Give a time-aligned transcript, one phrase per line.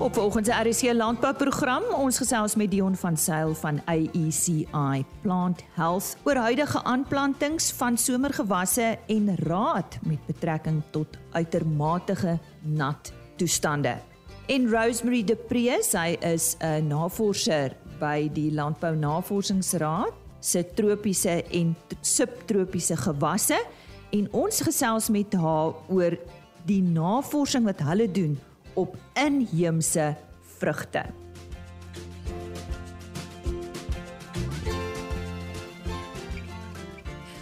[0.00, 6.16] Op vanoggend se RC landbouprogram, ons gesels met Dion van Sail van AECI Plant Health
[6.24, 13.98] oor huidige aanplantings van somergewasse en raad met betrekking tot uitermate nat toestande.
[14.46, 21.76] En Rosemary De Pre, sy is 'n navorser by die Landbou Navorsingsraad se tropiese en
[22.00, 23.66] subtropiese gewasse
[24.10, 26.16] en ons gesels met haar oor
[26.64, 28.40] die navorsing wat hulle doen
[28.74, 30.16] op inheemse
[30.58, 31.04] vrugte.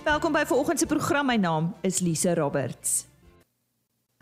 [0.05, 1.27] Welkom by vanoggend se program.
[1.27, 3.07] My naam is Lise Roberts.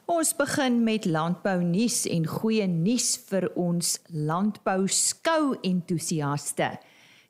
[0.05, 6.68] Ons begin met landbou nuus en goeie nuus vir ons landbou skou entoesiaste.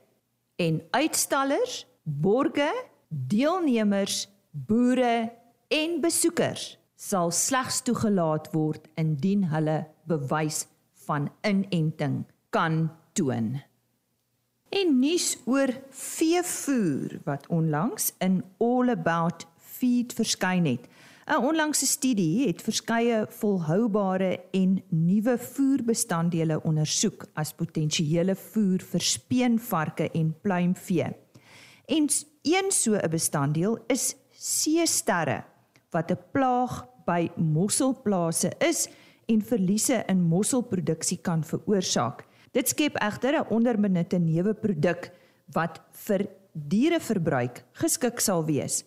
[0.56, 5.32] En uitstallers, borgers, deelnemers, boere
[5.68, 10.66] en besoekers sal slegs toegelaat word indien hulle bewys
[11.06, 12.22] van inenting
[12.54, 13.56] kan toon.
[14.72, 20.86] En nuus oor veevoer wat onlangs in All About Feed verskyn het.
[21.28, 30.10] 'n Onlangse studie het verskeie volhoubare en nuwe voerbestanddele ondersoek as potensiële voer vir speenvarke
[30.10, 31.12] en pluimvee.
[31.86, 32.08] En
[32.42, 35.44] een so 'n bestanddeel is seesterre
[35.90, 38.88] wat 'n plaag by mosselplase is
[39.26, 42.30] en verliese in mosselproduksie kan veroorsaak.
[42.52, 45.10] Dit skep egter 'n onderbenutte neuweproduk
[45.52, 48.84] wat vir diereverbruik geskik sal wees.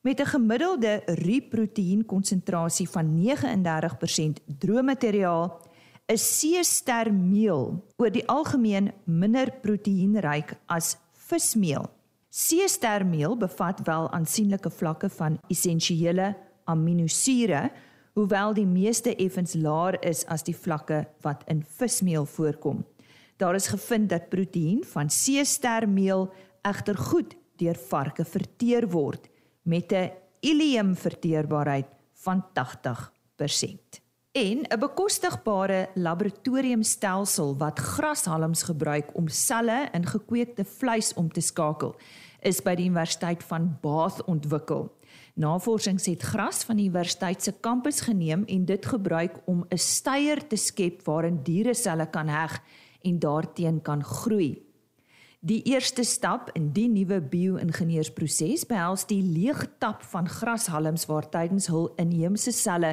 [0.00, 5.60] Met 'n gemiddelde riproteïen konsentrasie van 39% droëmateriaal
[6.06, 11.86] is seestermeel oor die algemeen minder proteïenryk as vismeel.
[12.30, 17.70] Seestermeel bevat wel aansienlike vlakke van essensiële aminosure,
[18.14, 22.84] hoewel die meeste effens laer is as die vlakke wat in vismeel voorkom.
[23.42, 26.28] Daar is gevind dat proteïen van seestermeel
[26.62, 29.26] egter goed deur varke verteer word
[29.62, 31.86] met 'n ileum verteerbaarheid
[32.22, 34.00] van 80%.
[34.32, 41.96] En 'n bekostigbare laboratoriumstelsel wat grashalms gebruik om selle in gekweekte vleis om te skakel,
[42.40, 44.96] is by die Universiteit van Bath ontwikkel.
[45.34, 50.46] Navorsings het gras van die universiteit se kampus geneem en dit gebruik om 'n steier
[50.46, 52.62] te skep waarin diere selle kan heg
[53.02, 54.62] en daarteen kan groei.
[55.42, 61.88] Die eerste stap in die nuwe bio-ingenieursproses behels die leegtap van grashalms waar tydens hul
[61.98, 62.92] inheemse selle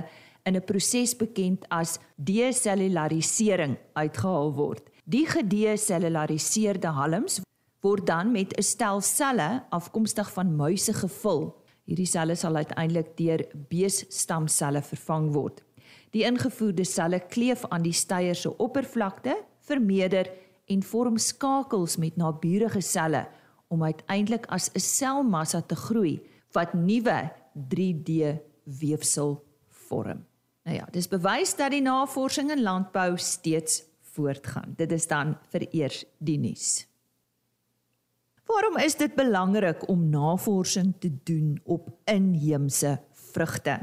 [0.49, 4.89] in 'n proses bekend as desellularisering uitgehaal word.
[5.05, 7.41] Die gedesellulariseerde halms
[7.81, 11.55] word dan met 'n stel selle afkomstig van muise gevul.
[11.85, 15.63] Hierdie selle sal uiteindelik deur beesstamselle vervang word.
[16.11, 19.37] Die ingevoerde selle kleef aan die steier se oppervlakte
[19.69, 20.29] vermeerder
[20.69, 23.27] en vorm skakels met naburige selle
[23.69, 26.19] om uiteindelik as 'n selmassa te groei
[26.53, 30.25] wat nuwe 3D weefsel vorm.
[30.63, 34.73] Nou ja, dis bewys dat die navorsing in landbou steeds voortgaan.
[34.77, 36.87] Dit is dan vir eers die nuus.
[38.49, 43.79] Waarom is dit belangrik om navorsing te doen op inheemse vrugte?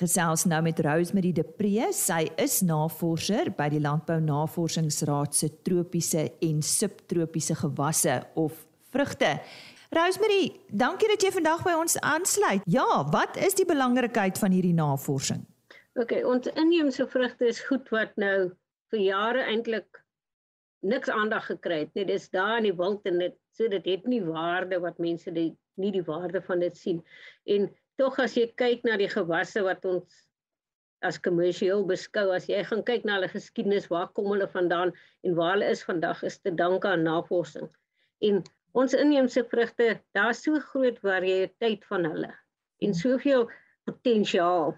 [0.00, 1.90] Gesels nou met Rosemary De Pre.
[1.96, 8.64] Sy is navorser by die Landbou Navorsingsraad se tropiese en subtropiese gewasse of
[8.94, 9.36] vrugte.
[9.94, 12.64] Rosemary, dankie dat jy vandag by ons aansluit.
[12.70, 15.42] Ja, wat is die belangrikheid van hierdie navorsing?
[15.98, 18.52] OK, ons inheemse vrugte is goed wat nou
[18.94, 20.00] vir jare eintlik
[20.86, 22.06] niks aandag gekry het nie.
[22.08, 25.50] Dis daar in die wild en dit so dit het nie waarde wat mense die
[25.80, 27.02] nie die waarde van dit sien.
[27.48, 27.68] En
[28.00, 30.20] tog as jy kyk na die gewasse wat ons
[31.04, 34.92] as kommersieel beskou, as jy gaan kyk na hulle geskiedenis, waar kom hulle vandaan
[35.24, 37.68] en waar hulle is vandag is te danke aan navorsing.
[38.24, 38.42] En
[38.76, 42.30] ons inheemse vrugte, daar's so groot variëteit van hulle
[42.84, 43.48] en soveel
[43.88, 44.76] potensiaal.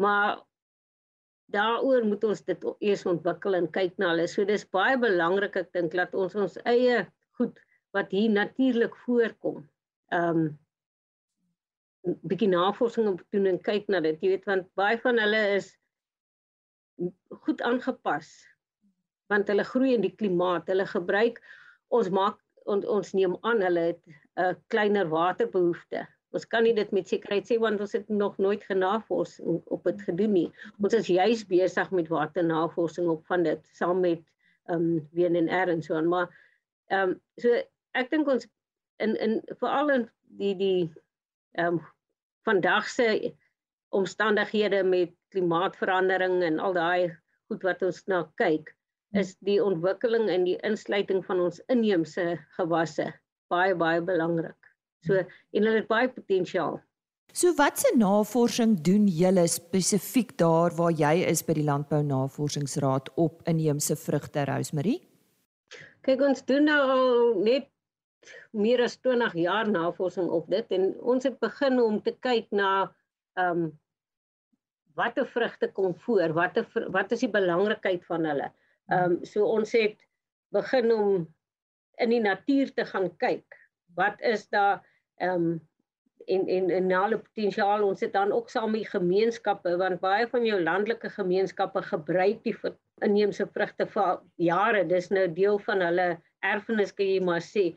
[0.00, 0.40] Maar
[1.52, 4.28] daaroor moet ons dit eers ontwikkel en kyk na hulle.
[4.30, 7.04] So dis baie belangrik ek dink dat ons ons eie
[7.40, 7.56] goed
[7.96, 9.64] wat hier natuurlik voorkom.
[10.14, 10.50] Ehm um,
[12.02, 14.20] bietjie navorsing op doen en kyk na dit.
[14.22, 15.72] Jy weet want baie van hulle is
[17.44, 18.30] goed aangepas
[19.30, 20.68] want hulle groei in die klimaat.
[20.68, 21.38] Hulle gebruik
[21.94, 24.00] ons maak on, ons neem aan hulle het
[24.40, 26.06] 'n kleiner waterbehoefte.
[26.34, 30.02] Ons kan nie dit met sekerheid sê want ons het nog nooit genavors op dit
[30.02, 30.52] gedoen nie.
[30.82, 34.22] Ons is juis besig met waternavorsing op van dit saam met
[34.70, 36.28] ehm um, WNR en so aan, maar
[36.90, 37.48] ehm um, so
[37.94, 38.46] ek dink ons
[38.98, 40.90] in in veral in die die
[41.58, 41.80] ehm um,
[42.48, 43.34] vandag se
[43.90, 47.16] omstandighede met klimaatsverandering en al daai
[47.50, 48.70] goed wat ons na kyk
[49.18, 53.10] is die ontwikkeling en die insluiting van ons inheemse gewasse
[53.50, 54.56] baie baie belangrik.
[55.06, 56.78] So en hulle het baie potensiaal.
[57.32, 63.42] So watse navorsing doen julle spesifiek daar waar jy is by die Landbou Navorsingsraad op
[63.50, 64.98] inheemse vrugte Rosemary?
[66.06, 67.10] Kyk ons doen nou al
[67.44, 67.68] net
[68.50, 72.72] meer as 20 jaar navorsing op dit en ons het begin om te kyk na
[73.38, 73.70] ehm um,
[74.98, 78.50] watter vrugte kom voor, watter wat is die belangrikheid van hulle.
[78.90, 80.02] Ehm um, so ons het
[80.52, 81.10] begin om
[82.02, 83.46] in die natuur te gaan kyk.
[83.96, 84.82] Wat is daar
[85.20, 85.60] ehm um,
[86.30, 90.44] en en en alle potensiaal ons het dan ook saam met gemeenskappe want baie van
[90.46, 92.56] jou landelike gemeenskappe gebruik die
[93.06, 94.84] inheemse vrugte vir jare.
[94.86, 96.08] Dis nou deel van hulle
[96.46, 97.70] erfenis kan jy maar sê.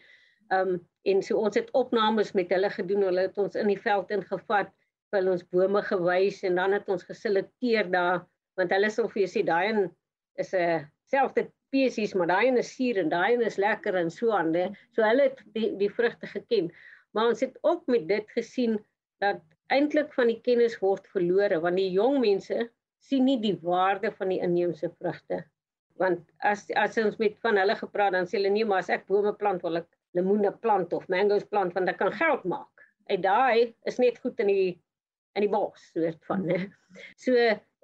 [0.52, 3.04] Ehm um, en so ons het opnames met hulle gedoen.
[3.10, 4.70] Hulle het ons in die veld ingevat,
[5.12, 8.24] vir ons bome gewys en dan het ons geselekteer daar
[8.58, 9.90] want hulle sê of jy sê daai
[10.42, 14.54] is 'n selfde spesies, maar daai is suur en daai is lekker en so aan.
[14.54, 14.70] He.
[14.96, 16.72] So hulle het die die vrugte geken.
[17.14, 18.80] Maar ons het ook met dit gesien
[19.20, 19.42] dat
[19.72, 22.68] eintlik van die kennis word verlore want die jong mense
[23.04, 25.44] sien nie die waarde van die inheemse vrugte
[26.02, 29.06] want as as ons met van hulle gepraat dan sê hulle nee maar as ek
[29.10, 32.88] bome plant wil ek lemoene plant of mangoes plant want ek kan geld maak.
[33.12, 34.72] En daai is net goed in die
[35.34, 36.60] in die bos soort van hè.
[37.18, 37.34] So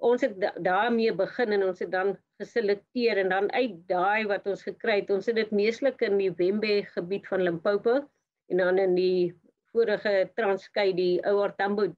[0.00, 4.62] ons het daarmee begin en ons het dan geselekteer en dan uit daai wat ons
[4.64, 7.96] gekry het, ons het dit meeslik in die Wembe gebied van Limpopo
[8.50, 9.32] en dan in die
[9.74, 11.90] vorige Transkei die ouer Tambo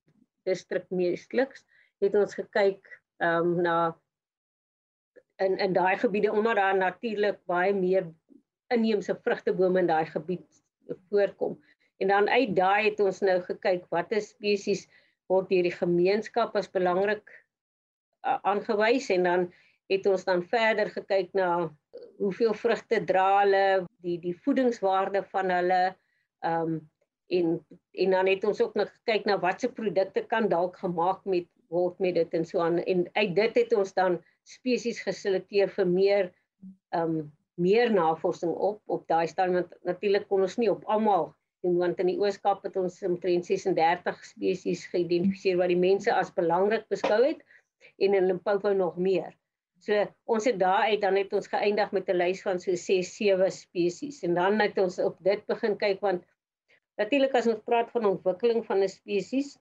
[0.49, 1.62] distrik meestliks
[2.02, 2.82] het ons gekyk
[3.23, 3.76] ehm um, na
[5.43, 8.11] in in daai gebiede omdat daar natuurlik baie meer
[8.74, 10.62] inheemse vrugtebome in daai gebied
[11.10, 11.58] voorkom.
[12.02, 14.86] En dan uit daai het ons nou gekyk watter spesies
[15.30, 17.24] word deur die gemeenskap as belangrik
[18.26, 19.46] uh, aangewys en dan
[19.92, 21.70] het ons dan verder gekyk na
[22.19, 23.64] hoeveel vrugte dra hulle,
[24.04, 25.82] die die voedingswaarde van hulle
[26.42, 26.80] ehm um,
[27.32, 27.52] en
[28.04, 31.98] en dan het ons ook nog gekyk na watse produkte kan dalk gemaak met word
[31.98, 36.26] met dit en so aan en uit dit het ons dan spesies geselekteer vir meer
[36.90, 37.30] ehm um,
[37.62, 41.30] meer navorsing op op daai stadium want natuurlik kon ons nie op almal
[41.62, 46.34] doen want in die Ooskaap het ons omtrent 36 spesies geïdentifiseer wat die mense as
[46.38, 47.42] belangrik beskou het
[47.98, 49.32] en in Limpopo nog meer.
[49.82, 53.16] So ons het daar uit dan het ons geëindig met 'n lys van so 6
[53.16, 56.22] 7 spesies en dan het ons op dit begin kyk want
[56.98, 59.58] natuurlik as ons praat van ontwikkeling van 'n spesies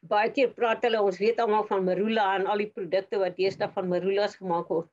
[0.00, 3.68] baie keer praat hulle ons weet almal van marula en al die produkte wat deesdae
[3.74, 4.88] van marulas gemaak word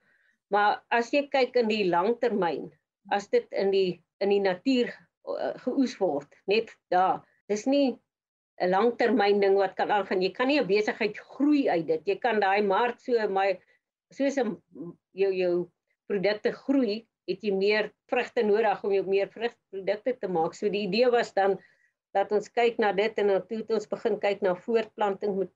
[0.53, 2.69] Maar as jy kyk in die langtermyn,
[3.13, 4.91] as dit in die in die natuur
[5.27, 7.23] uh, geoes word, net daar.
[7.51, 7.97] Dis nie
[8.61, 10.21] 'n langtermyn ding wat kan aangaan.
[10.21, 12.01] Jy kan nie 'n besigheid groei uit dit.
[12.07, 13.57] Jy kan daai mark so maar
[14.11, 14.55] soos 'n
[15.11, 15.69] jou jou
[16.07, 20.53] produkte groei, het jy meer vrugte nodig om jou meer vrugprodukte te maak.
[20.53, 21.57] So die idee was dan
[22.13, 25.51] dat ons kyk na dit en dan toe het ons begin kyk na voortplanting met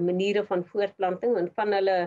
[0.00, 1.98] maniere van voortplanting en van hulle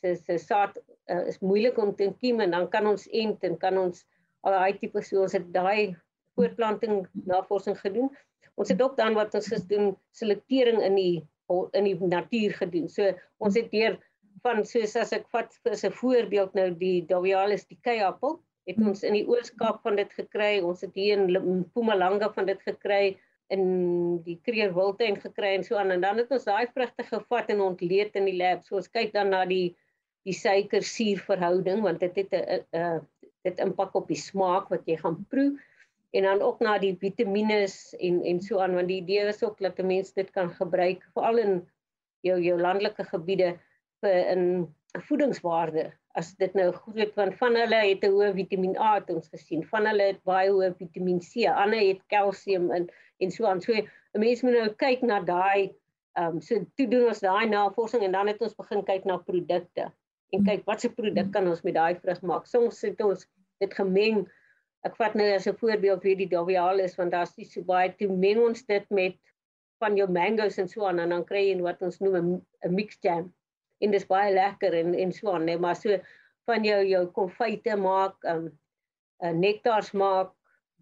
[0.00, 0.78] se se saad
[1.10, 4.04] uh, is moeilik om te kiem en dan kan ons ent en kan ons
[4.46, 5.96] al daai tipe so ons het daai
[6.38, 8.10] voortplanting navorsing gedoen.
[8.56, 11.16] Ons het ook dan wat ons gedoen selektering in die
[11.74, 12.86] in die natuur gedoen.
[12.88, 13.10] So
[13.42, 13.98] ons het deur
[14.44, 18.38] van soos as ek vat as 'n voorbeeld nou die Davialis die keiappel
[18.68, 20.60] het ons in die Ooskaap van dit gekry.
[20.60, 23.18] Ons het hier in Mpumalanga van dit gekry
[23.50, 27.50] in die Kreer Wildtuin gekry en so aan en dan het ons daai vrugte gevat
[27.50, 28.62] en ontleed in die lab.
[28.64, 29.76] So ons kyk dan na die
[30.28, 32.98] die suiker-suur verhouding want dit het 'n uh,
[33.46, 35.56] dit impak op die smaak wat jy gaan proe
[36.10, 39.58] en dan ook na die vitamiene en en so aan want die idee is ook
[39.58, 41.68] dat 'n mens dit kan gebruik veral in
[42.20, 43.58] jou jou landelike gebiede
[44.00, 44.44] vir in
[45.08, 49.28] voedingswaarde as dit nou is want van hulle het 'n hoë Vitamiin A het ons
[49.28, 53.60] gesien van hulle het baie hoë Vitamiin C ander het kalsium en en so aan
[53.60, 55.74] so 'n mens moet nou kyk na daai
[56.18, 59.16] Ehm um, so toe doen ons daai navorsing en dan het ons begin kyk na
[59.22, 59.84] produkte
[60.32, 62.46] en kyk watse produk kan ons met daai vrug maak.
[62.46, 63.26] Soms het ons
[63.60, 64.22] dit gemeng.
[64.86, 67.92] Ek vat nou as 'n voorbeeld wie die Davial is want daar's nie so baie
[67.98, 69.16] toe meng ons dit met
[69.80, 72.16] van jou mangoes en so aan en dan kry jy wat ons noem
[72.64, 73.32] 'n mix jam.
[73.80, 75.98] En dis baie lekker en en so aan, nee, maar so
[76.46, 78.58] van jou jou konfyte maak, ehm um,
[79.22, 80.32] 'n nektars maak,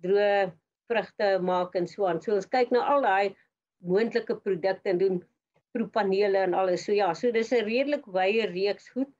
[0.02, 0.52] droë
[0.88, 2.20] vrugte maak en so aan.
[2.22, 3.36] So ons kyk na al daai
[3.78, 5.24] moontlike produkte en doen
[5.72, 6.84] proefpanele en alles.
[6.84, 9.10] So ja, so dis 'n redelik wye reeks goed.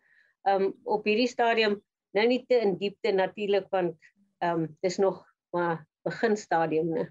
[0.49, 1.79] Um op hierdie stadium
[2.17, 3.97] nou nie te in diepte natuurlik want
[4.45, 7.09] um dis nog maar begin stadium né.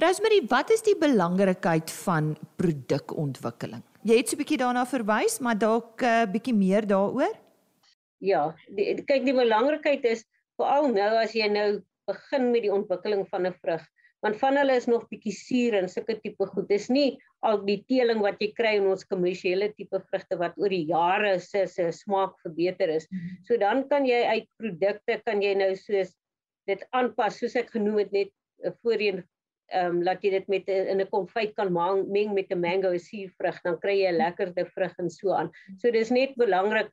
[0.00, 3.82] Rosemary, wat is die belangrikheid van produkontwikkeling?
[4.08, 7.34] Jy het so 'n bietjie daarna verwys, maar dalk 'n uh, bietjie meer daaroor?
[8.18, 10.24] Ja, die, kyk die belangrikheid is
[10.56, 13.84] veral nou as jy nou begin met die ontwikkeling van 'n vrug
[14.20, 16.68] want van hulle is nog bietjie suur en sulke tipe goed.
[16.68, 20.72] Dis nie al die teeling wat jy kry in ons kommersiële tipe vrugte wat oor
[20.72, 23.08] die jare se se smaak verbeter is.
[23.10, 23.36] Mhm.
[23.48, 26.14] So dan kan jy uit produkte kan jy nou soos
[26.68, 28.32] dit aanpas soos ek genoem het net
[28.64, 29.24] uh, voorheen
[29.70, 33.60] ehm um, laat jy dit met in 'n konfyt kan meng met 'n mango suurvrug
[33.64, 35.50] dan kry jy 'n lekkerder vrug en so aan.
[35.78, 36.90] So dis net belangrik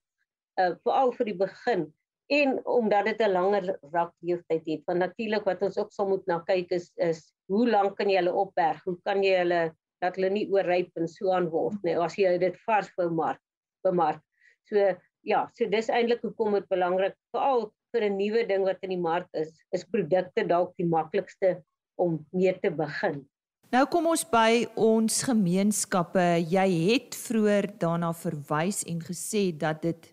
[0.60, 1.92] uh, veral vir die begin
[2.28, 6.40] en omdat dit 'n langer rakleeftyd het want natuurlik wat ons ook sal moet na
[6.40, 9.62] kyk is is hoe lank kan jy hulle opberg hoe kan jy hulle
[10.04, 13.42] dat hulle nie oorryp en so aan word nie as jy dit vars wou maak
[13.88, 14.22] bemark
[14.70, 14.92] so
[15.28, 19.04] ja so dis eintlik hoekom dit belangrik veral vir 'n nuwe ding wat in die
[19.10, 21.58] mark is is produkte dalk die maklikste
[21.98, 23.26] om mee te begin
[23.68, 26.24] Nou kom ons by ons gemeenskappe.
[26.40, 30.08] Jy het vroeër daarna verwys en gesê dat dit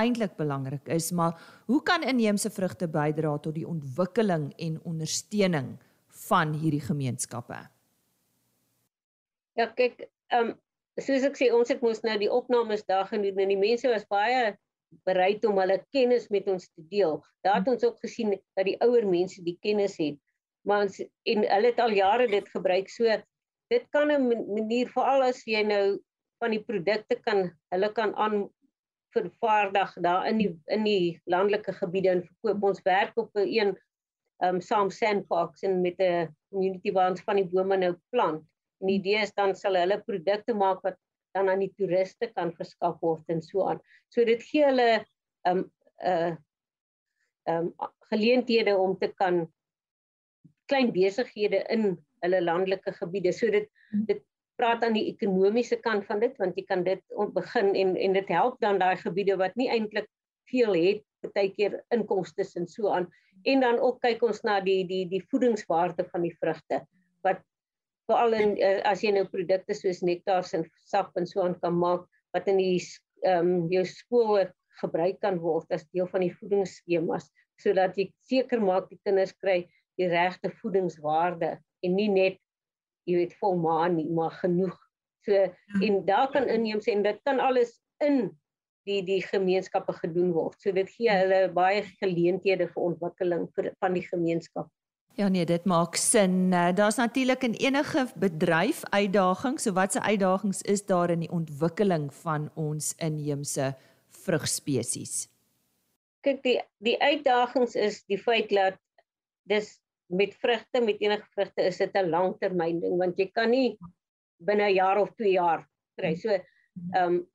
[0.00, 1.36] eintlik belangrik is, maar
[1.68, 5.74] hoe kan inheemse vrugte bydra tot die ontwikkeling en ondersteuning
[6.24, 7.60] van hierdie gemeenskappe?
[9.54, 10.54] Ja, kyk, ehm um,
[10.98, 14.06] soos ek sê, ons het mos nou die opnames daar gedoen en die mense was
[14.10, 14.54] baie
[15.06, 17.18] bereid om hulle kennis met ons te deel.
[17.46, 20.18] Daar het ons ook gesien dat die ouer mense die kennis het.
[20.66, 22.90] Maar ons en hulle het al jare dit gebruik.
[22.90, 23.10] So
[23.72, 25.98] dit kan 'n manier veral as jy nou
[26.42, 28.48] van die produkte kan hulle kan aan
[29.14, 32.62] vervaardig daar in die in die landelike gebiede en verkoop.
[32.62, 33.78] Ons werk op 'n een
[34.42, 38.42] ehm um, saam sandbox en met 'n community waar ons van die bome nou plant.
[38.80, 40.98] En die idee is dan sal hulle produkte maak wat
[41.34, 43.80] dan aan die toeriste kan verskaf word en so aan.
[44.14, 44.88] So dit gee hulle
[45.44, 46.36] ehm um, 'n uh,
[47.46, 49.44] ehm um, geleenthede om te kan
[50.70, 53.32] klein besighede in hulle landelike gebiede.
[53.32, 53.68] So dit
[54.08, 54.22] dit
[54.56, 57.02] praat aan die ekonomiese kant van dit want jy kan dit
[57.34, 60.08] begin en en dit help dan daai gebiede wat nie eintlik
[60.50, 63.08] veel het partykeer inkomste en so aan
[63.44, 66.90] en dan ook kyk ons na die die die voedingswaarde van die vrugte wat
[68.10, 71.76] veral in eh, as jy nou produkte soos nektars en sap en so aan kan
[71.78, 72.06] maak
[72.36, 72.78] wat in die
[73.24, 74.44] ehm um, jou skool
[74.82, 77.30] gebruik kan word as deel van die voedingsskemas
[77.62, 79.62] sodat jy seker maak die kinders kry
[80.00, 81.54] die regte voedingswaarde
[81.86, 82.40] en nie net
[83.08, 84.76] jy weet volmaan nie, maar genoeg.
[85.24, 85.50] So ja.
[85.84, 88.26] en daar kan inheemse en dit kan alles in
[88.88, 90.58] die die gemeenskappe gedoen word.
[90.60, 94.68] So dit gee hulle baie geleenthede vir ontwikkeling vir van die gemeenskap.
[95.14, 96.52] Ja nee, dit maak sin.
[96.52, 99.62] Eh, daar's natuurlik in enige bedryf uitdagings.
[99.62, 103.76] So watse uitdagings is daar in die ontwikkeling van ons inheemse
[104.24, 105.28] vrugspesies?
[106.26, 108.80] Kyk, die die uitdagings is die feit dat
[109.46, 109.76] dis
[110.10, 113.78] met vrugte met enige vrugte is dit 'n langtermyn ding want jy kan nie
[114.42, 116.14] binne 'n jaar of 2 jaar kry.
[116.14, 116.42] So ehm
[116.92, 117.26] um,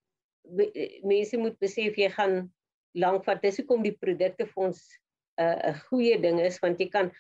[1.04, 2.52] mense moet besef jy gaan
[2.92, 3.42] lank vat.
[3.42, 4.84] Dis hoekom die produkte vir ons
[5.40, 7.12] 'n uh, 'n goeie ding is want jy kan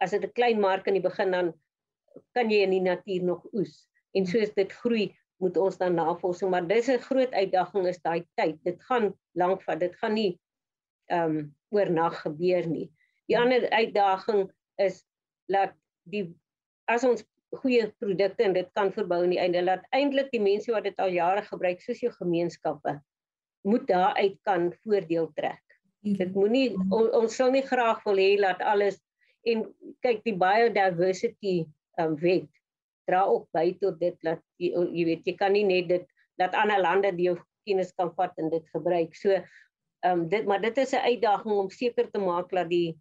[0.00, 1.52] as dit 'n klein mark in die begin dan
[2.32, 3.88] kan jy in die natuur nog oes.
[4.14, 8.26] En soos dit groei, moet ons dan navorsing, maar dis 'n groot uitdaging is daai
[8.34, 8.56] tyd.
[8.64, 9.80] Dit gaan lank vat.
[9.80, 10.40] Dit gaan nie
[11.10, 12.90] ehm um, oornag gebeur nie.
[13.26, 15.04] Die ander uitdaging is
[15.46, 16.34] dat die
[16.84, 17.24] as ons
[17.54, 20.98] goeie produkte en dit kan verbou in die einde laat eintlik die mense wat dit
[20.98, 23.00] al jare gebruik soos jou gemeenskappe
[23.64, 25.62] moet daaruit kan voordeel trek.
[26.04, 26.16] Mhm.
[26.20, 29.00] Dit moenie on, ons sal nie graag wil hê dat alles
[29.46, 29.64] en
[30.04, 31.56] kyk die biodiversity
[32.00, 32.50] um, wet
[33.08, 36.06] dra ook by tot dit dat jy, jy weet jy kan nie net dit
[36.40, 37.36] dat ander lande die jou
[37.68, 39.14] kennis kan vat en dit gebruik.
[39.16, 39.44] So ehm
[40.04, 42.96] um, dit maar dit is 'n uitdaging om seker te maak dat die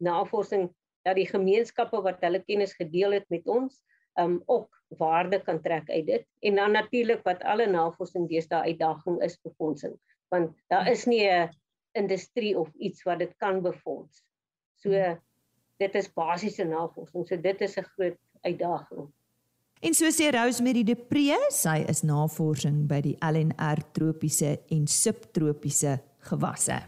[0.00, 0.70] navorsing
[1.04, 3.82] dat die gemeenskappe wat hulle kennis gedeel het met ons
[4.18, 9.22] um ook waarde kan trek uit dit en dan natuurlik wat alle navorsing deesdae uitdaging
[9.22, 9.94] is befondsing
[10.32, 11.50] want daar is nie 'n
[11.92, 14.24] industrie of iets wat dit kan befonds.
[14.74, 14.90] So
[15.76, 17.26] dit is basiese navorsing.
[17.28, 19.08] So dit is 'n groot uitdaging.
[19.80, 26.00] En so sê Rosemary de Pre, sy is navorsing by die LNR tropiese en subtropiese
[26.18, 26.80] gewasse.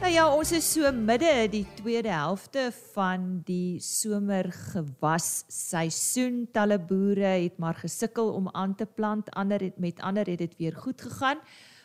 [0.00, 6.48] Nou ja, ons is so midde die tweede helfte van die somergewas seisoen.
[6.50, 10.56] Talle boere het maar gesukkel om aan te plant, ander het met ander het dit
[10.56, 11.38] weer goed gegaan.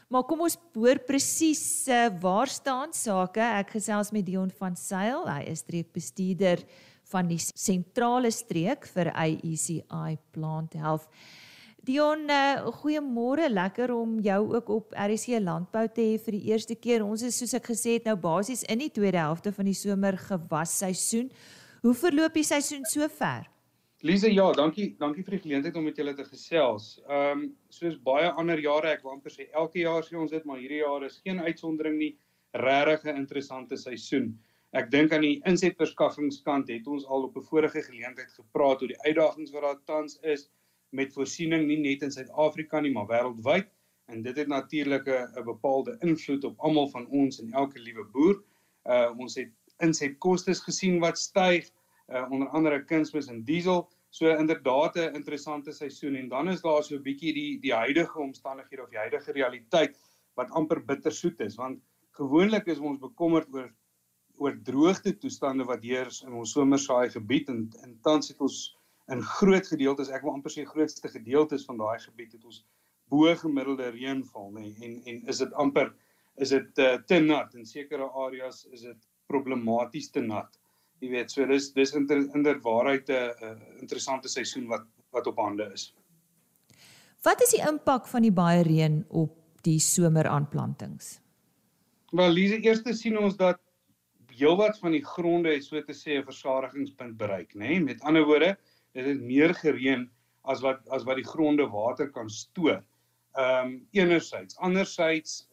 [0.08, 1.62] Maar kom ons boor presies
[1.92, 3.44] uh, waar staan sake.
[3.44, 5.26] Ek gesels met Dion van Sail.
[5.28, 6.64] Hy is streekbestuurder
[7.12, 11.10] van die sentrale streek vir AECI Plant Health.
[11.84, 13.50] Dion, uh, goeiemôre.
[13.52, 17.04] Lekker om jou ook op RC Landbou te hê vir die eerste keer.
[17.04, 20.16] Ons is soos ek gesê het nou basies in die tweede helfte van die somer
[20.24, 21.28] gewasseisoen.
[21.84, 23.44] Hoe verloop die seisoen sover?
[24.06, 27.00] Lise, ja, dankie, dankie vir die geleentheid om met julle te gesels.
[27.08, 30.44] Ehm um, soos baie ander jare, ek wil amper sê elke jaar sê ons dit,
[30.46, 32.12] maar hierdie jaar is geen uitsondering nie.
[32.62, 34.36] Regtig 'n interessante seisoen.
[34.78, 39.02] Ek dink aan die insetverskaffingskant het ons al op 'n vorige geleentheid gepraat oor die
[39.08, 40.46] uitdagings wat daar tans is
[40.92, 43.66] met voorsiening nie net in Suid-Afrika nie, maar wêreldwyd
[44.14, 48.44] en dit het natuurlik 'n bepaalde invloed op almal van ons en elke liewe boer.
[48.86, 49.52] Uh ons het
[49.82, 51.72] insetkoste gesien wat styg,
[52.08, 53.90] uh onder andere kunsmis en diesel.
[54.10, 56.16] So inderdaad 'n interessante seisoen.
[56.16, 60.00] En dan is daar so 'n bietjie die die huidige omstandighede of die huidige realiteit
[60.36, 61.56] wat amper bittersoet is.
[61.56, 61.80] Want
[62.12, 63.74] gewoonlik is ons bekommerd oor
[64.38, 67.50] oor droogte toestande wat heers in ons somersaai gebied.
[67.50, 71.78] En en tans het ons in groot gedeeltes, ek wil amper sê grootste gedeeltes van
[71.78, 72.66] daai gebied het ons
[73.10, 74.74] bo gemiddelde reënval nê.
[74.84, 75.94] En en is dit amper
[76.38, 77.54] is dit uh, te nat?
[77.56, 80.60] In sekere areas is dit problematies te nat.
[81.00, 85.70] Jy weet, so dis dis inter, inderwaarheid 'n uh, interessante seisoen wat wat op hande
[85.74, 85.94] is.
[87.24, 91.20] Wat is die impak van die baie reën op die someraanplantings?
[92.12, 93.60] Wel, Lise, eers sien ons dat
[94.38, 97.60] heelwat van die gronde het so te sê 'n versadigingspunt bereik, nê?
[97.68, 97.80] Nee?
[97.80, 98.58] Met ander woorde,
[98.94, 100.10] dit het meer gereën
[100.44, 102.84] as wat as wat die gronde water kan stoor.
[103.36, 105.50] Ehm um, enerzijds, anderzijds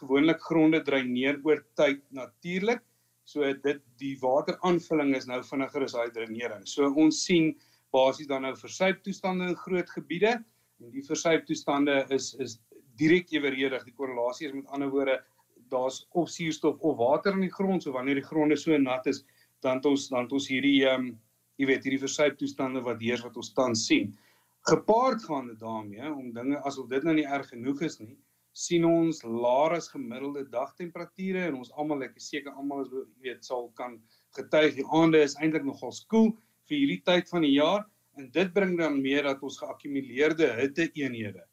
[0.00, 2.82] gewoonlik gronde dreineer oor tyd natuurlik.
[3.30, 6.64] So dit die wateraanvulling is nou vinniger as daai dreinering.
[6.66, 7.52] So ons sien
[7.94, 12.58] basies dan nou versuiptoestande in groot gebiede en die versuiptoestande is is
[13.00, 13.84] direk eweredig.
[13.86, 15.20] Die korrelasie is met ander woorde
[15.70, 17.84] daar's of suurstof of water in die grond.
[17.84, 19.22] So wanneer die gronde so nat is,
[19.62, 21.12] dan het ons dan het ons hierdie ehm um,
[21.60, 24.14] jy weet hierdie versuiptoestande wat heers wat ons tans sien.
[24.68, 28.16] Gepaard gaande daarmee om dinge asof dit nou nie erg genoeg is nie,
[28.60, 32.90] sien ons laer as gemiddelde dagtemperature en ons almal ek is seker almal is
[33.26, 33.98] weet sal kan
[34.38, 36.32] getuig die aande is eintlik nogal koel
[36.68, 37.86] vir hierdie tyd van die jaar
[38.18, 41.46] en dit bring dan meer dat ons geakkumuleerde hitte eenhede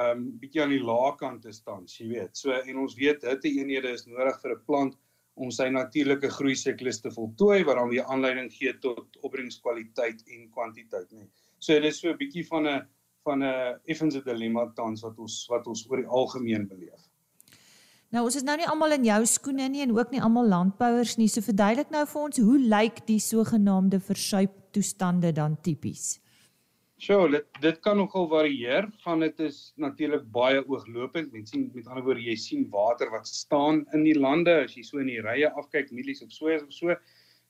[0.00, 2.36] um bietjie aan die lae kant is tans, jy weet.
[2.38, 4.96] So en ons weet hitte eenhede is nodig vir 'n plant
[5.36, 10.50] om sy natuurlike groei siklus te voltooi wat dan weer aanleiding gee tot opbrengskwaliteit en
[10.50, 11.26] kwantiteit nê.
[11.58, 12.86] So dit is so 'n bietjie van 'n
[13.24, 17.10] van 'n effense dilemma tans wat ons wat ons oor die algemeen beleef.
[18.14, 21.16] Nou ons is nou nie almal in jou skoene nie en ook nie almal landbouers
[21.18, 21.28] nie.
[21.28, 26.20] So verduidelik nou vir ons hoe lyk die sogenaamde versuip toestande dan tipies?
[27.02, 28.86] Sjoe, dit dit kan nogal varieer.
[29.02, 31.32] Van dit is natuurlik baie ooglopend.
[31.32, 34.84] Mens sien met ander woorde jy sien water wat staan in die lande as jy
[34.86, 36.94] so in die rye afkyk, mielies of so of so,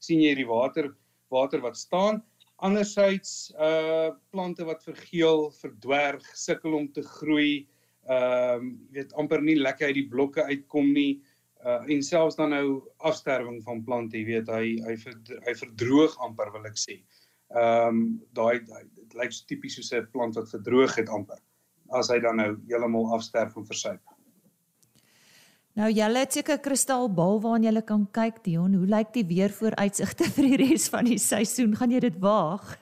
[0.00, 0.94] sien jy die water
[1.34, 2.22] water wat staan.
[2.64, 7.66] Andersyds uh plante wat vergeel, verdwerg, sukkel om te groei.
[8.08, 11.20] Ehm uh, jy weet amper nie lekker uit die blokke uitkom nie.
[11.64, 12.66] Uh en selfs dan nou
[13.10, 14.96] afsterwing van plante, jy weet hy hy
[15.48, 17.00] hy verdroog amper wil ek sê.
[17.52, 18.04] Ehm um,
[18.36, 21.40] daai dit lyk so tipies soos 'n plant wat verdroog het amper
[21.92, 24.00] as hy dan nou heeltemal afsterf en versuip.
[25.74, 30.46] Nou julle het seker kristalbal waarna jy kan kyk Dion, hoe lyk die weervooruitsigte vir
[30.52, 31.72] die res van die seisoen?
[31.80, 32.76] Gaan jy dit waag?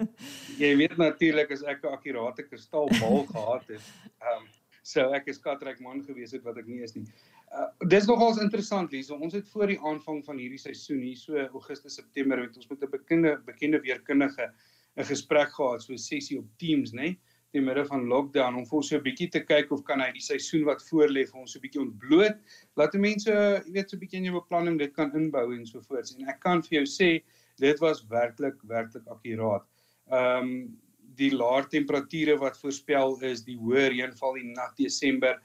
[0.62, 3.88] jy weet natuurlik as ek 'n akkurate kristalbal gehad het,
[4.20, 4.44] ehm um,
[4.84, 7.06] sou ek 'n skatryk man gewees het wat ek nie is nie.
[7.48, 9.08] Uh, dis nogals interessant Lies.
[9.08, 12.84] Ons het voor die aanvang van hierdie seisoen hier so Augustus September het ons met
[12.84, 14.52] 'n bekende bekende weerkundige
[15.00, 17.18] 'n gesprek gehad, so 'n sessie op Teams, nê, nee,
[17.54, 20.10] te midde van lockdown om vir ons so 'n bietjie te kyk of kan hy
[20.12, 22.38] die seisoen wat voorlê vir ons so 'n bietjie ontbloot.
[22.76, 25.66] Laat die mense, jy weet, so 'n bietjie in jou beplanning dit kan inbou en
[25.66, 26.14] so voort.
[26.18, 27.10] En ek kan vir jou sê
[27.58, 29.64] dit was werklik werklik akkuraat.
[30.10, 30.80] Ehm um,
[31.16, 35.38] die laer temperature wat voorspel is, die hoë reënval in nat Desember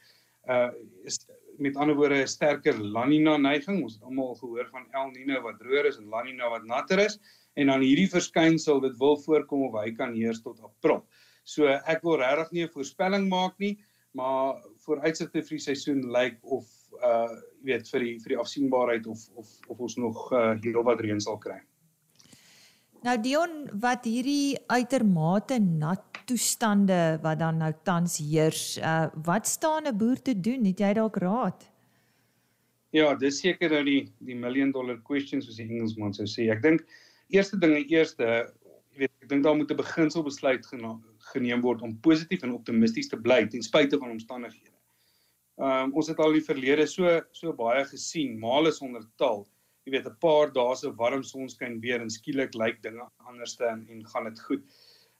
[0.49, 0.71] uh
[1.05, 1.19] is
[1.59, 3.83] met ander woorde 'n sterker La Nina neiging.
[3.83, 6.99] Ons het almal gehoor van El Niño wat droër is en La Nina wat natter
[6.99, 7.19] is
[7.53, 11.03] en dan hierdie verskynsel dit wil voorkom of hy kan heers tot April.
[11.49, 13.77] So ek wil regtig nie 'n voorspelling maak nie,
[14.13, 16.67] maar vooruitsigte vir die seisoen lyk of
[16.99, 17.29] uh
[17.63, 21.21] jy weet vir die vir die afsienbaarheid of of of ons nog uh heelwat reën
[21.21, 21.59] sal kry.
[23.03, 29.87] Nou Dion, wat hierdie uitermate nat toestande wat dan nou tans heers, uh wat staan
[29.87, 30.65] 'n boer te doen?
[30.65, 31.69] Het jy dalk raad?
[32.91, 36.49] Ja, dis seker nou die die million dollar question soos die Engelsman sou sê.
[36.51, 36.85] Ek dink
[37.29, 38.25] eerste ding, die eerste,
[38.93, 40.99] jy weet, ek dink daar moet 'n beginselbesluit geneem
[41.61, 44.75] word om positief en optimisties te bly ten spyte van omstandighede.
[45.59, 49.47] Ehm um, ons het al in die verlede so so baie gesien, male sonder taal.
[49.85, 53.85] Jy weet 'n paar dae se warm sonskyn weer en skielik lyk dinge anderste en,
[53.89, 54.63] en gaan dit goed.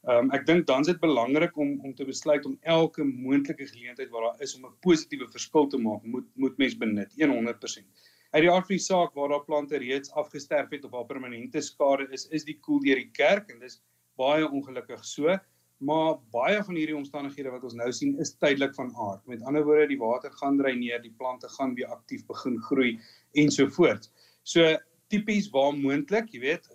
[0.08, 3.67] Ehm um, ek dink dan is dit belangrik om om te besluit om elke moontlike
[3.67, 7.84] geleentheid wat daar is om 'n positiewe verskil te maak, moet moet mens benut 100%.
[8.32, 11.62] Uit die aard van die saak waar daar plante reeds afgesterf het of waar permanente
[11.62, 13.82] skade is, is die koel deur die kerk en dis
[14.15, 15.38] baie ongelukkig so
[15.80, 19.24] maar baie van hierdie omstandighede wat ons nou sien is tydelik van aard.
[19.32, 22.98] Met ander woorde, die water gaan dreineer, die plante gaan weer aktief begin groei
[23.39, 24.12] ensovoorts.
[24.44, 24.76] So
[25.10, 26.68] tipies waar moontlik, jy weet,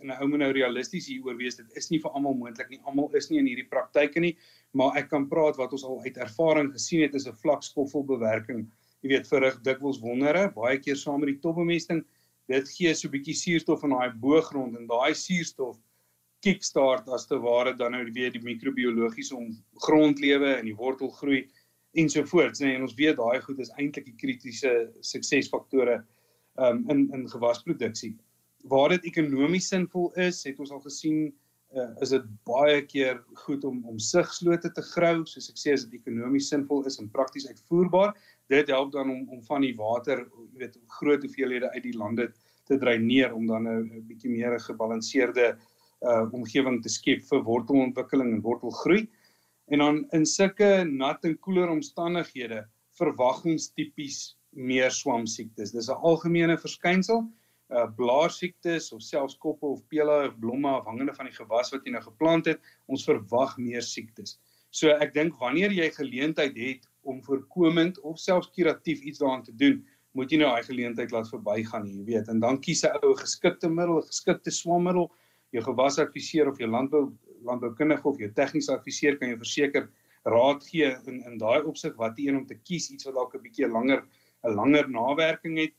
[0.00, 2.80] en 'n ou moet nou realisties hieroor wees, dit is nie vir almal moontlik nie.
[2.84, 4.36] Almal is nie in hierdie praktyke nie,
[4.72, 8.66] maar ek kan praat wat ons al uit ervaring gesien het is 'n vlak skoffelbewerking.
[9.02, 12.04] Jy weet, verrig dikwels wondere, baie keer saam met die topbemesting,
[12.48, 15.78] dit gee so 'n bietjie suurstof in daai boogrond en daai suurstof
[16.44, 19.50] kickstart as te ware dan nou weer die microbiologiese om
[19.86, 21.46] grondlewe en die wortelgroei
[21.98, 25.98] ensovoorts nê nee, en ons weet daai goed is eintlik die kritiese suksesfaktore
[26.62, 28.14] um, in in gewasproduksie.
[28.70, 31.30] Waar dit ekonomies sinvol is, het ons al gesien
[31.74, 35.86] uh, is dit baie keer goed om om sigslote te grou, soos ek sê as
[35.86, 38.12] dit ekonomies sinvol is en prakties uitvoerbaar.
[38.52, 40.22] Dit help dan om om van die water,
[40.52, 42.28] jy weet, groot hoeveelhede uit die lande
[42.68, 45.74] te dreineer om dan 'n bietjie meer gebalanseerde uh
[46.06, 49.08] omgewing te skep vir wortelontwikkeling en wortelgroei.
[49.68, 52.64] En dan in sulke nat en koeler omstandighede
[52.98, 55.72] verwag ons tipies meer swamsiektes.
[55.72, 57.26] Dis 'n algemene verskynsel.
[57.68, 61.92] Uh blaarsiektes of selfs koppe of pele of blomme afhangende van die gewas wat jy
[61.92, 64.38] nou geplant het, ons verwag meer siektes.
[64.70, 69.52] So ek dink wanneer jy geleentheid het om voorkomend of selfs kuratief iets daaraan te
[69.52, 72.28] doen, moet jy nou daai geleentheid laat verbygaan, jy weet.
[72.28, 75.12] En dan kies 'n ou geskikte middel, geskikte swammiddel
[75.54, 77.08] jou gewasadviseur of jou landbou
[77.46, 79.88] landboukundige of jou tegniese adviseur kan jou verseker
[80.28, 83.42] raad gee in in daai opsig wat een om te kies iets wat dalk 'n
[83.42, 84.02] bietjie langer
[84.44, 85.74] 'n langer nawerking het.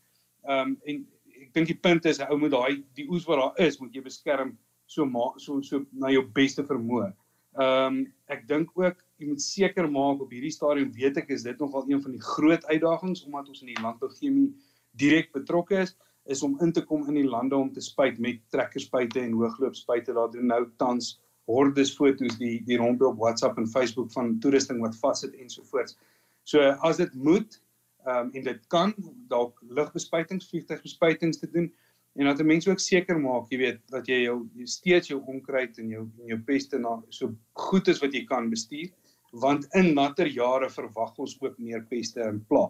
[0.47, 1.07] Ehm um, en
[1.41, 3.93] ek dink die punt is 'n ou moet daai die oes wat daar is, moet
[3.93, 7.13] jy beskerm so ma, so so na jou beste vermoë.
[7.59, 11.43] Ehm um, ek dink ook jy moet seker maak op hierdie stadium weet ek is
[11.43, 14.53] dit nogal een van die groot uitdagings omdat ons in die landbouchemie
[14.97, 15.95] direk betrokke is
[16.29, 20.13] is om in te kom in die lande om te spuit met trekkerspuite en hoogloopspuite.
[20.13, 21.17] Daar doen nou tans
[21.49, 25.97] hordes foto's die die rondte op WhatsApp en Facebook van toerusting wat vassit ensovoorts.
[26.43, 27.59] So as dit moet
[28.05, 28.93] ehm um, en dit kan
[29.27, 31.67] dalk lugbespuitings, vliegtuigbespuitings te doen
[32.15, 35.77] en dat mense ook seker maak, jy weet, dat jy jou jy steeds jou onkruid
[35.81, 37.33] en jou en jou peste na so
[37.67, 38.89] goed as wat jy kan bestuur
[39.31, 42.69] want in natter jare verwag ons ook meer peste en pla.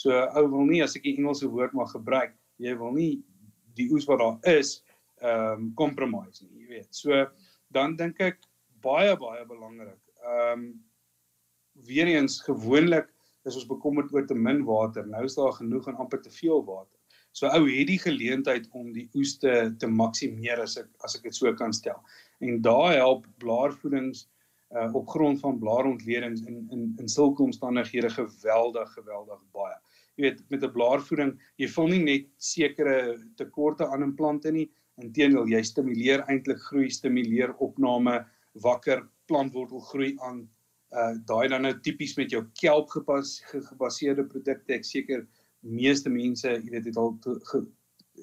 [0.00, 3.12] So ou wil nie as ek die Engelse woord mag gebruik jy wil nie
[3.78, 4.78] die oes wat daar is
[5.20, 6.88] ehm um, compromise nie, jy weet.
[6.96, 7.26] So
[7.76, 8.40] dan dink ek
[8.84, 10.00] baie baie belangrik.
[10.20, 10.70] Ehm um,
[11.88, 13.08] weer eens gewoonlik
[13.48, 15.06] is ons bekommerd oor te min water.
[15.06, 16.96] Nou is daar genoeg en amper te veel water.
[17.32, 21.28] So ou het die geleentheid om die oes te te maksimeer as ek as ek
[21.28, 22.00] dit so kan stel.
[22.40, 24.26] En daai help blaarvoedings
[24.70, 29.76] uh op grond van blaarontledings in in in sulke omstandighede geweldig geweldig baie
[30.20, 34.68] jy weet met 'n blaarvoeding, jy vul nie net sekere tekorte aan in plante nie,
[35.00, 38.24] inteendeel jy stimuleer eintlik groei, stimuleer opname,
[38.62, 40.48] wakker plantwortel groei aan.
[40.92, 44.74] Uh daai dan nou tipies met jou kelp gepas, gebaseerde produkte.
[44.74, 45.26] Ek seker
[45.62, 47.64] meeste mense, jy weet, het al ge,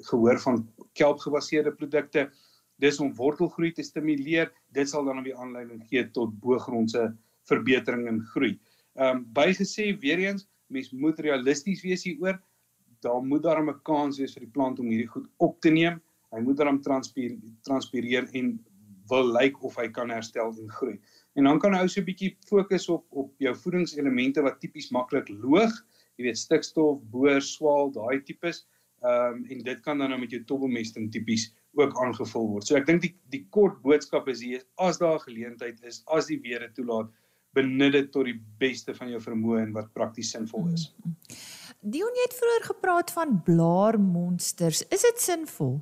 [0.10, 2.30] gehoor van kelp gebaseerde produkte.
[2.78, 4.52] Dis om wortelgroei te stimuleer.
[4.74, 7.16] Dit sal dan op die aanleiding gee tot boogrondse
[7.48, 8.58] verbetering en groei.
[8.98, 12.40] Ehm um, bygesê weer eens mens moet realisties wees hieroor.
[13.06, 16.02] Daar moet daar 'n kans wees vir die plant om hierdie goed op te neem.
[16.32, 18.58] Hy moet dan transpireer, transpireer en
[19.10, 20.98] wil lyk of hy kan herstel en groei.
[21.36, 25.30] En dan kan hy so 'n bietjie fokus op op jou voedingselemente wat tipies maklik
[25.30, 25.72] loog,
[26.18, 28.66] jy weet stikstof, boor, swaal, daai tipes.
[29.04, 32.66] Ehm um, en dit kan dan nou met jou tobbelmesting tipies ook aangevul word.
[32.66, 36.28] So ek dink die die kort boodskap is hier as daar 'n geleentheid is, as
[36.28, 37.12] die weer toelaat,
[37.58, 40.90] benut dit tot die beste van jou vermoë en wat prakties sinvol is.
[41.02, 41.38] Mm, mm.
[41.88, 44.82] Dion het vroeër gepraat van blaarmonsters.
[44.92, 45.78] Is dit sinvol?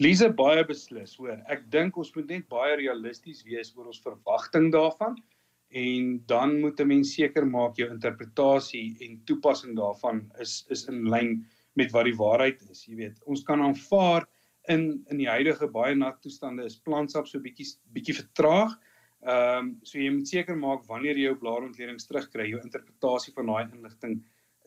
[0.00, 1.36] Lise baie beslis, hoor.
[1.52, 5.18] Ek dink ons moet net baie realisties wees oor ons verwagting daarvan
[5.70, 11.04] en dan moet 'n mens seker maak jou interpretasie en toepassing daarvan is is in
[11.04, 12.86] lyn met wat die waarheid is.
[12.88, 14.26] Jy weet, ons kan aanvaar
[14.68, 18.72] in in die huidige baie nat toestande is plantsap so bietjie bietjie vertraag.
[19.20, 23.50] Ehm um, so jy moet seker maak wanneer jy jou blaarontledings terugkry, jou interpretasie van
[23.52, 24.20] daai inligting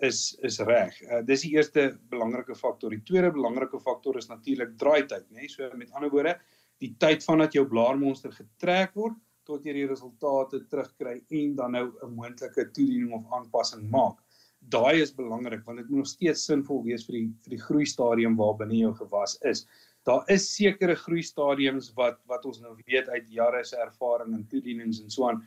[0.06, 1.00] is is reg.
[1.08, 2.94] Uh, dis die eerste belangrike faktor.
[2.94, 5.46] Die tweede belangrike faktor is natuurlik draaityd, nê?
[5.46, 5.50] Nee?
[5.50, 6.36] So met ander woorde,
[6.84, 11.88] die tyd vandat jou blaarmonster getrek word tot jy die resultate terugkry en dan nou
[12.04, 14.22] 'n moontlike toediening of aanpassing maak.
[14.60, 17.86] Daai is belangrik want dit moet nog steeds sinvol wees vir die vir die groei
[17.86, 19.66] stadium waar binne jou gewas is.
[20.04, 24.48] Daar is sekere groei stadiums wat wat ons nou weet uit jare se ervaring en
[24.48, 25.44] toedienings en so aan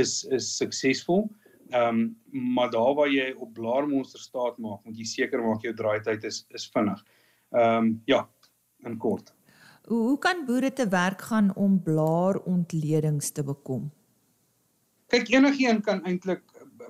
[0.00, 1.28] is is suksesvol.
[1.70, 1.98] Ehm
[2.32, 6.24] um, maar daar waar jy op blaarmonster staat maak, moet jy seker maak jou draaityd
[6.24, 7.04] is is vinnig.
[7.52, 8.28] Ehm um, ja,
[8.84, 9.34] in kort.
[9.88, 13.90] Hoe, hoe kan boere te werk gaan om blaarontledings te bekom?
[15.08, 16.42] Kyk, enigiemand kan eintlik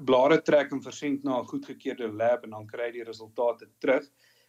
[0.06, 4.06] blare trek en versend na 'n goedgekeurde lab en dan kry jy die resultate terug.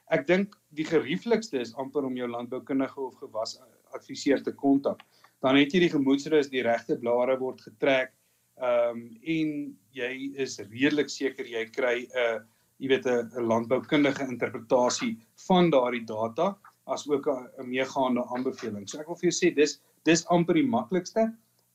[0.10, 3.60] Ek dink die gerieflikste is amper om jou landboukundige of gewas
[3.94, 5.04] adviseur te kontak.
[5.44, 8.16] Dan het jy die gemoedsrus, die regte blare word getrek.
[8.60, 9.52] Ehm um, en
[9.96, 12.40] jy is redelik seker jy kry 'n uh,
[12.80, 15.14] jy weet 'n landboukundige interpretasie
[15.48, 16.56] van daardie data
[16.88, 18.90] as ook 'n meegaande aanbeveling.
[18.90, 21.30] So ek wil vir jou sê dis dis amper die maklikste.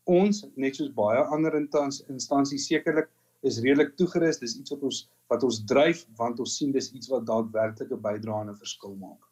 [0.06, 3.08] Ons net soos baie ander instansies sekerlik
[3.44, 4.40] is redelik toegerus.
[4.42, 8.00] Dis iets wat ons wat ons dryf want ons sien dis iets wat daadwerklik 'n
[8.00, 9.22] bydrae en 'n verskil maak.